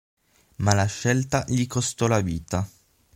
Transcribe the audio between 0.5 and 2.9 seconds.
Ma la scelta gli costò la vita.